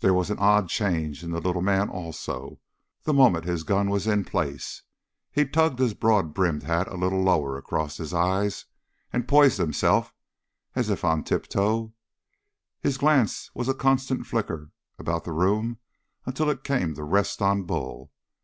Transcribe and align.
There 0.00 0.12
was 0.14 0.30
an 0.30 0.40
odd 0.40 0.68
change 0.68 1.22
in 1.22 1.30
the 1.30 1.40
little 1.40 1.62
man 1.62 1.90
also, 1.90 2.58
the 3.04 3.14
moment 3.14 3.44
his 3.44 3.62
gun 3.62 3.88
was 3.88 4.04
in 4.08 4.24
place. 4.24 4.82
He 5.30 5.46
tugged 5.46 5.78
his 5.78 5.94
broad 5.94 6.34
brimmed 6.34 6.64
hat 6.64 6.88
a 6.88 6.96
little 6.96 7.22
lower 7.22 7.56
across 7.56 7.98
his 7.98 8.12
eyes 8.12 8.64
and 9.12 9.28
poised 9.28 9.58
himself, 9.58 10.12
as 10.74 10.90
if 10.90 11.04
on 11.04 11.22
tiptoe; 11.22 11.92
his 12.80 12.98
glance 12.98 13.48
was 13.54 13.68
a 13.68 13.74
constant 13.74 14.26
flicker 14.26 14.72
about 14.98 15.22
the 15.22 15.30
room 15.32 15.78
until 16.26 16.50
it 16.50 16.64
came 16.64 16.94
to 16.96 17.04
rest 17.04 17.40
on 17.40 17.62
Bull. 17.62 18.10